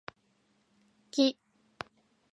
[1.11, 1.23] 木